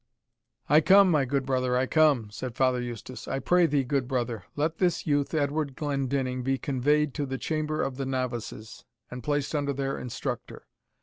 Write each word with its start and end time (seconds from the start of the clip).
"I 0.67 0.81
come, 0.81 1.11
my 1.11 1.25
good 1.25 1.45
brother, 1.45 1.77
I 1.77 1.85
come," 1.85 2.31
said 2.31 2.55
Father 2.55 2.81
Eustace. 2.81 3.27
"I 3.27 3.37
pray 3.37 3.67
thee, 3.67 3.83
good 3.83 4.07
brother, 4.07 4.45
let 4.55 4.79
this 4.79 5.05
youth, 5.05 5.31
Edward 5.35 5.75
Glendinning, 5.75 6.41
be 6.41 6.57
conveyed 6.57 7.13
to 7.13 7.27
the 7.27 7.37
Chamber 7.37 7.83
of 7.83 7.97
the 7.97 8.05
Novices, 8.07 8.83
and 9.11 9.21
placed 9.23 9.53
under 9.53 9.73
their 9.73 9.99
instructor. 9.99 10.65